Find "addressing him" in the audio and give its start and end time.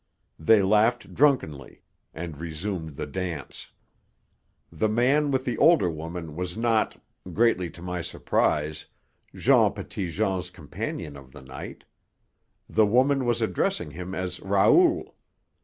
13.43-14.15